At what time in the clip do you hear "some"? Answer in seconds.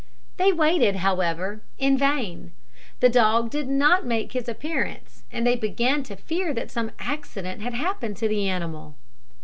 6.71-6.89